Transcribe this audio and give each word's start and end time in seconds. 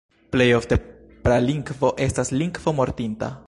Plej 0.35 0.47
ofte 0.59 0.77
pralingvo 1.27 1.93
estas 2.07 2.35
lingvo 2.41 2.75
mortinta. 2.83 3.35